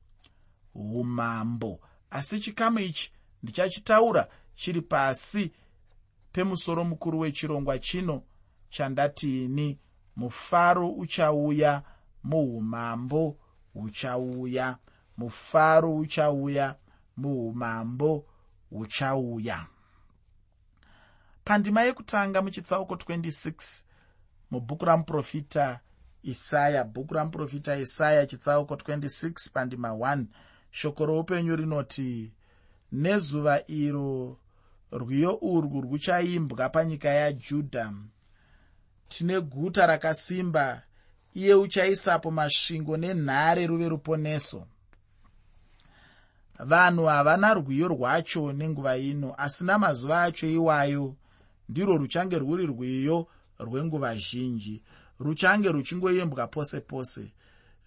umambo 0.75 1.81
asi 2.11 2.41
chikamu 2.41 2.79
ichi 2.79 3.13
ndichachitaura 3.43 4.29
chiri 4.55 4.83
pasi 4.83 5.53
pemusoro 6.41 6.85
mukuru 6.85 7.19
wechirongwa 7.21 7.79
chino 7.79 8.23
chandatiini 8.71 9.79
mufaro 10.17 10.89
uchauya 10.91 11.83
muumambo 12.25 13.39
huchauya 13.75 14.79
mufaro 15.17 15.97
uchauya 15.97 16.75
muumambo 17.17 18.25
huchauya 18.71 19.67
pandima 21.45 21.83
yekutanga 21.83 22.43
muchitsauko 22.43 22.95
26 22.95 23.83
mubhuku 24.51 24.85
ramuprofita 24.85 25.81
isaya 26.23 26.85
bhuku 26.85 27.15
ramuprofita 27.15 27.77
isaya 27.77 28.27
chitsauko 28.27 28.75
26 28.75 29.51
pandima 29.53 29.89
1 29.89 30.25
shoko 30.71 31.07
roupenyu 31.07 31.57
rinoti 31.57 32.33
nezuva 32.93 33.67
iro 33.67 34.39
rwiyo 34.93 35.39
urwu 35.43 35.81
ruchaimbwa 35.81 36.69
panyika 36.69 37.09
yajudha 37.09 37.93
tine 39.09 39.41
guta 39.41 39.87
rakasimba 39.87 40.83
iye 41.35 41.55
uchaisapo 41.55 42.31
masvingo 42.31 42.97
nenhare 42.97 43.67
ruve 43.67 43.89
ruponeso. 43.89 44.67
Vanhu 46.59 47.05
havana 47.05 47.55
rwiyo 47.55 47.89
rwacho 47.89 48.53
nenguva 48.53 48.97
ino 48.97 49.35
asi 49.39 49.65
namazuva 49.65 50.23
acho 50.23 50.47
iwayo. 50.47 51.17
Ndirwo 51.69 51.97
ruchange 51.97 52.39
rwuri 52.39 52.67
rwiyo 52.67 53.29
rwenguva 53.59 54.17
zhinji. 54.17 54.83
Ruchange 55.21 55.69
ruchingoembwa 55.69 56.47
pose 56.47 56.81
pose. 56.81 57.33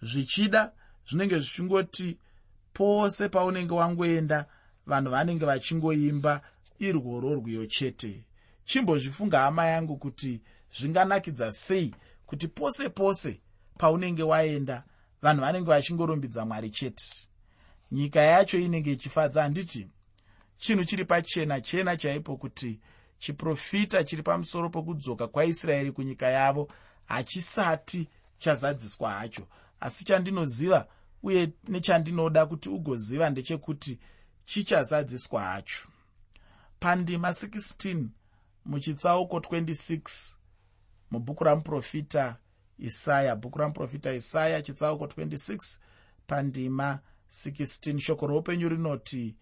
Zvichida 0.02 0.72
zvinenge 1.08 1.38
zvichingoti 1.38 2.18
pose 2.72 3.28
paunenge 3.28 3.74
wangoenda 3.74 4.46
vanhu 4.86 5.10
vanenge 5.10 5.44
vachingoimba 5.44 6.40
irworo 6.80 7.34
rwiyo 7.34 7.66
chete. 7.66 8.24
Chimbozvifunga 8.64 9.38
hama 9.38 9.66
yangu 9.66 9.96
kuti 9.96 10.40
zvinganakidza 10.78 11.52
sei 11.52 11.94
kuti 12.26 12.48
pose 12.48 12.88
pose 12.88 13.40
paunenge 13.78 14.22
waenda 14.22 14.84
vanhu 15.22 15.40
vanenge 15.40 15.66
vachingorombidza 15.68 16.44
mwari 16.46 16.70
chete. 16.70 17.04
Nyika 17.92 18.20
yacho 18.20 18.58
inenge 18.58 18.92
ichifadza 18.92 19.42
handiti 19.42 19.88
chinhu 20.56 20.84
chiri 20.84 21.04
pachena 21.04 21.60
chena 21.60 21.96
chaipo 21.96 22.36
kuti 22.36 22.80
chiprofita 23.18 24.04
chiri 24.04 24.22
pamusoro 24.22 24.70
pokudzoka 24.70 25.28
kwaisraeri 25.28 25.92
kunyika 25.92 26.26
yavo 26.28 26.68
hachisati 27.06 28.08
chazadziswa 28.38 29.10
hacho. 29.10 29.46
Asi 29.80 30.04
chandinoziva 30.04 30.86
uye 31.22 31.52
nechandinoda 31.68 32.46
kuti 32.46 32.68
ugoziva 32.68 33.30
ndechekuti 33.30 33.98
chichazadziswa 34.44 35.42
hacho 35.42 35.88
pandima 36.80 37.28
16 37.28 38.04
muchitsauko 38.64 39.38
26 39.38 40.34
mubhuku 41.10 41.44
ramuprofita 41.44 42.36
isaya. 42.78 43.36
Bhuku 43.36 43.58
ramuprofita 43.58 44.12
isaya 44.12 44.62
chitsauko 44.62 45.04
26 45.04 45.78
pandima 46.26 46.98
16 47.30 47.98
shoko 47.98 48.26
roupenyu 48.26 48.68
rinoti 48.68 49.36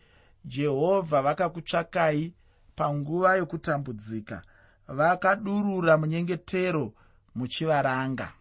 jehovha 0.45 1.23
vakakutsvakai 1.23 2.35
panguva 2.77 3.37
yokutambudzika 3.37 4.43
vakadurura 4.89 5.99
munyengetero 5.99 6.93
muchivaranga. 7.35 8.33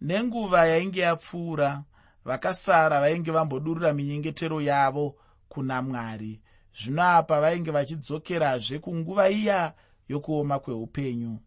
Nenguva 0.00 0.66
yainge 0.66 1.00
yapfuura 1.00 1.82
vakasara 2.24 3.00
vainge 3.00 3.30
vambodurura 3.30 3.92
minyengetero 3.92 4.60
yavo 4.60 5.16
kuna 5.48 5.82
mwari 5.82 6.40
zvino 6.76 7.02
apa 7.02 7.40
vainge 7.40 7.70
vachidzokerazve 7.70 8.78
kunguva 8.78 9.30
iya 9.30 9.74
yokuoma 10.08 10.58
kweupenyu. 10.58 11.38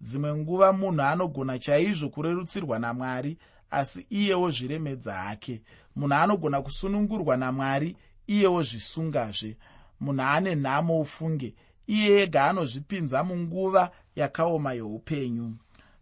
Dzimwe 0.00 0.34
nguva 0.36 0.72
munhu 0.72 1.02
anogona 1.02 1.58
chaizvo 1.58 2.08
kurerutsirwa 2.08 2.78
namwari 2.78 3.38
asi 3.70 4.06
iyewo 4.10 4.50
zviremedza 4.50 5.14
hake. 5.14 5.62
Munhu 5.96 6.14
anogona 6.14 6.62
kusunungurwa 6.62 7.36
namwari 7.36 7.96
iyewo 8.26 8.62
zvisungazve. 8.62 9.56
Munhu 10.00 10.22
ane 10.22 10.54
nhamo 10.54 11.00
ufunge 11.00 11.54
iye 11.86 12.22
ega 12.22 12.44
anozvipinza 12.44 13.24
munguva 13.24 13.90
yakaoma 14.16 14.72
youpenyu. 14.72 15.56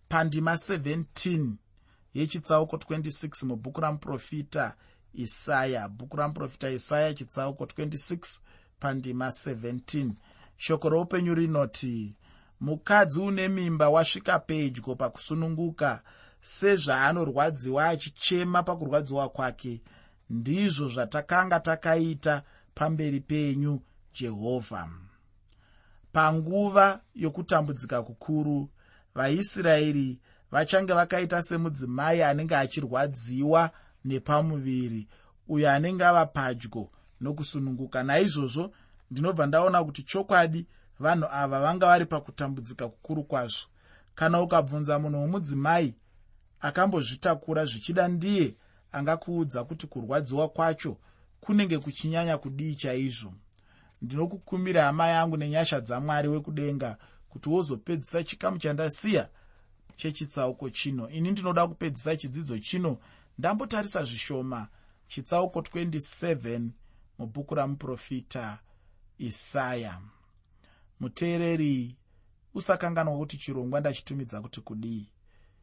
Pandima 0.09 0.53
17 0.55 1.51
yechitsauko 2.15 2.77
26 2.77 3.47
mubhuku 3.47 3.81
ramuprofita 3.81 4.75
isaya. 5.15 5.89
Bhuku 5.89 6.17
ramuprofita 6.17 6.71
isaya 6.71 7.15
chitsauko 7.15 7.65
26 7.65 8.41
pandima 8.81 9.27
17 9.29 10.11
shoko 10.57 10.89
roupenyu 10.89 11.35
rinoti 11.35 12.15
mukadzi 12.61 13.21
une 13.21 13.49
mimba 13.49 13.89
wasvika 13.89 14.39
pedyo 14.39 14.95
pakusununguka 14.95 16.03
sezvaanorwadziwa 16.41 17.89
achichema 17.89 18.63
pakurwadziwa 18.63 19.29
kwake 19.29 19.81
ndizvo 20.31 20.89
zvatakanga 20.89 21.61
takaita 21.61 22.43
pamberi 22.75 23.21
penyu 23.21 23.81
jehovha. 24.15 24.89
Panguva 26.13 27.01
yokutambudzika 27.15 28.03
kukuru 28.03 28.71
vaisraeri 29.15 30.19
vachange 30.51 30.93
vakaita 30.93 31.43
semudzimai 31.43 32.23
anenge 32.23 32.57
achirwadziwa 32.57 33.71
nepamuviri 34.05 35.09
uyo 35.49 35.71
anenge 35.71 36.05
ava 36.05 36.27
padyo 36.27 36.89
nokusununguka. 37.21 38.03
Naizvozvo 38.03 38.73
ndinobva 39.11 39.47
ndaona 39.47 39.85
kuti 39.85 40.03
chokwadi 40.03 40.67
vanhu 41.01 41.27
ava 41.31 41.61
vanga 41.61 41.87
vari 41.87 42.07
pakutambudzika 42.07 42.89
kukuru 42.89 43.25
kwazvo. 43.25 43.67
Kana 44.15 44.43
ukabvunza 44.43 44.99
munhu 44.99 45.21
womudzimai 45.21 45.95
akambozvitakura 46.61 47.67
zvichida 47.67 48.09
ndiye 48.09 48.55
angakuudza 48.93 49.65
kuti 49.65 49.87
kurwadziwa 49.87 50.49
kwacho 50.49 50.97
kunenge 51.41 51.79
kuchinyanya 51.79 52.39
kudii 52.39 52.75
chaizvo. 52.75 53.33
Ndinokukumira 54.03 54.85
hama 54.85 55.07
yangu 55.07 55.37
nenyasha 55.37 55.81
dzamwari 55.81 56.29
wekudenga 56.29 56.97
kuti 57.29 57.49
wozopedzisa 57.49 58.25
chikamu 58.25 58.59
chandasiya 58.59 59.29
chechitsauko 59.97 60.71
chino. 60.71 61.11
Ini 61.11 61.31
ndinoda 61.31 61.67
kupedzisa 61.69 62.17
chidzidzo 62.17 62.59
chino. 62.59 62.99
Ndambotarisa 63.39 64.05
zvishoma. 64.05 64.69
Chitsauko 65.09 65.61
27 65.61 66.69
mubhuku 67.19 67.55
ramuprofita 67.55 68.59
isaya. 69.19 70.01
Muteereri 71.01 71.97
usakanganwa 72.55 73.19
kuti 73.19 73.37
chirongwa 73.39 73.81
ndachitumidza 73.81 74.41
kuti 74.41 74.61
kudii? 74.61 75.09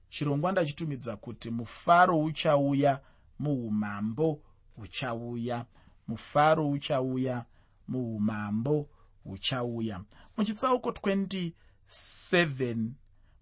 Chirongwa 0.10 0.52
ndachitumidza 0.52 1.16
kuti 1.18 1.50
mufaro 1.52 2.20
uchauya 2.24 3.02
muumambo 3.40 4.42
huchauya 4.76 5.66
mufaro 6.08 6.70
uchauya 6.70 7.46
muumambo 7.88 8.90
huchauya 9.24 10.02
muchitsauko 10.38 10.90
27 10.90 12.88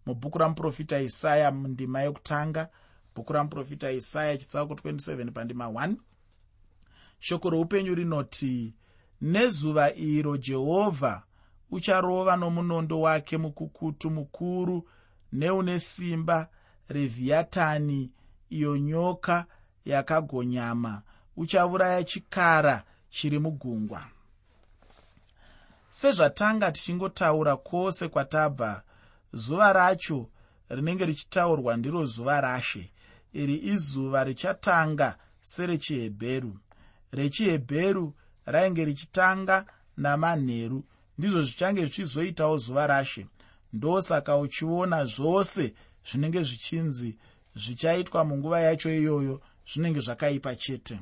mubhuku 0.06 0.38
ramuprofita 0.38 1.00
isaya 1.02 1.52
mundima 1.52 2.02
yekutanga 2.02 2.70
bhuku 3.16 3.34
ramuprofita 3.34 3.92
isaya 3.92 4.38
chitsauko 4.38 4.74
27 4.74 5.32
pandima 5.32 5.66
1 5.66 5.96
shoko 7.22 7.50
roupenyu 7.50 7.96
rinoti 7.96 8.74
nezuva 9.22 9.94
iro 9.94 10.38
jehovha 10.38 11.24
ucharova 11.72 12.36
nomunondo 12.38 13.02
wake 13.02 13.38
mukukutu 13.38 14.10
mukuru 14.12 14.88
neune 15.32 15.80
simba 15.80 16.48
revhiyatani 16.90 18.12
iyo 18.50 18.78
nyoka 18.78 19.46
yakagonyama. 19.86 21.02
Uchauraya 21.38 22.04
chikara 22.04 22.84
chiri 23.10 23.40
mugungwa. 23.40 24.06
Sezvatanga 25.90 26.72
tichingotaura 26.72 27.58
kwose 27.58 28.08
kwatabva 28.08 28.84
zuva 29.34 29.74
racho 29.74 30.30
rinenge 30.70 31.06
richitaurwa 31.06 31.78
ndiro 31.78 32.06
zuva 32.06 32.42
rashe. 32.42 32.92
Iri 33.34 33.56
izuva 33.74 34.24
richatanga 34.24 35.18
serechihebheru 35.42 36.58
rechihebheru 37.12 38.14
rainge 38.46 38.86
richitanga 38.86 39.66
namanheru. 39.98 40.84
Ndizvo 41.18 41.44
zvichange 41.44 41.82
zvichizoitawo 41.82 42.58
zuva 42.58 42.88
rashe. 42.88 43.28
Ndosaka 43.74 44.38
uchiona 44.38 45.06
zvose 45.06 45.74
zvinenge 46.06 46.44
zvichinzi 46.44 47.18
zvichaitwa 47.56 48.26
munguva 48.26 48.60
yacho 48.60 48.90
iyoyo 48.90 49.42
zvinenge 49.74 50.00
zvakaipa 50.00 50.56
chete. 50.56 51.00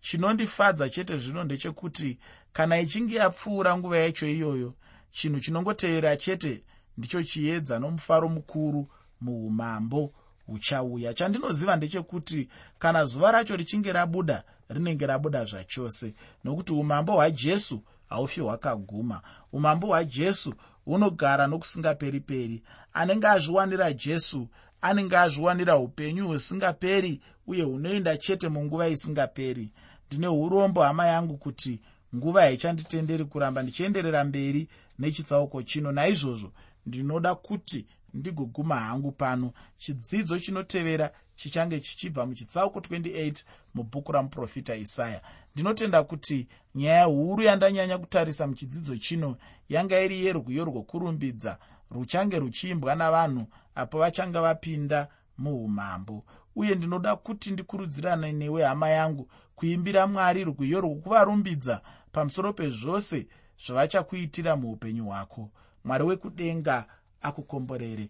Chinondifadza 0.00 0.90
chete 0.90 1.18
zvino 1.18 1.44
ndechekuti 1.44 2.18
kana 2.52 2.80
ichinge 2.80 3.14
yapfuura 3.14 3.76
nguva 3.76 3.98
yacho 3.98 4.26
iyoyo 4.28 4.74
chinhu 5.10 5.40
chinongoteera 5.40 6.16
chete 6.16 6.64
ndicho 6.98 7.22
chiedza 7.22 7.78
nomufaro 7.78 8.28
mukuru 8.28 8.88
muumambo 9.20 10.14
huchauya 10.46 11.14
chandinoziva 11.14 11.76
ndechekuti 11.76 12.48
kana 12.78 13.04
zuva 13.04 13.32
racho 13.32 13.56
richinge 13.56 13.92
rabuda 13.92 14.44
rinenge 14.68 15.06
rabuda 15.06 15.44
zvachose. 15.44 16.14
Nokuti 16.44 16.72
umambo 16.72 17.12
hwajesu 17.12 17.82
haufi 18.08 18.40
hwakaguma. 18.40 19.20
Umambo 19.52 19.86
hwajesu 19.86 20.54
hunogara 20.84 21.46
nokusingaperi-peri. 21.46 22.62
Anenge 22.92 23.26
azviwanira 23.26 23.92
jesu 23.92 24.48
anenge 24.80 25.16
azviwanira 25.16 25.76
upenyu 25.76 26.26
husingaperi 26.28 27.20
uye 27.46 27.62
hunoenda 27.62 28.16
chete 28.16 28.48
munguva 28.48 28.88
isingaperi. 28.88 29.72
Ndine 30.06 30.28
urombo 30.28 30.82
hama 30.82 31.06
yangu 31.06 31.36
kuti 31.36 31.80
nguva 32.14 32.40
haichanditenderi 32.40 33.24
kuramba 33.24 33.62
ndichienderera 33.62 34.24
mberi 34.24 34.68
nechitsauko 34.98 35.62
chino. 35.62 35.92
Naizvozvo 35.92 36.52
ndinoda 36.86 37.34
kuti 37.34 37.86
ndigoguma 38.14 38.76
hangu 38.76 39.12
pano. 39.12 39.52
Chidzidzo 39.78 40.38
chinotevera 40.38 41.10
chichange 41.36 41.80
chichibva 41.80 42.26
muchitsauko 42.26 42.78
28 42.78 43.44
mubhuku 43.74 44.12
ramuprofita 44.12 44.76
isaya. 44.76 45.22
Ndinotenda 45.54 46.02
kuti 46.02 46.48
nyaya 46.74 47.04
huru 47.04 47.42
yandanyanya 47.42 47.98
kutarisa 47.98 48.46
muchidzidzo 48.46 48.96
chino 48.96 49.36
yanga 49.68 50.00
iri 50.00 50.24
yerwiyo 50.24 50.64
rwokurumbidza 50.64 51.58
ruchange 51.90 52.38
ruchiimbwa 52.38 52.94
navanhu 52.94 53.46
apo 53.74 53.98
vachange 53.98 54.38
vapinda 54.38 55.08
muumambo. 55.38 56.24
Uye 56.56 56.74
ndinoda 56.74 57.16
kuti 57.16 57.50
ndikurudzirane 57.50 58.32
newe 58.32 58.64
hama 58.64 58.88
yangu 58.88 59.30
kuimbira 59.56 60.06
mwari 60.06 60.44
rwiyo 60.44 60.80
rwokuvarumbidza 60.80 61.82
pamusoro 62.12 62.52
pezvose 62.52 63.26
zvavachakuitira 63.66 64.56
muupenyu 64.56 65.04
hwako. 65.06 65.50
Mwari 65.84 66.04
wekudenga 66.04 66.86
akukomborere 67.22 68.08